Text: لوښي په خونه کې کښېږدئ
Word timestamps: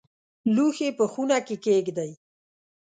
لوښي 0.55 0.89
په 0.97 1.05
خونه 1.11 1.37
کې 1.47 1.55
کښېږدئ 1.63 2.11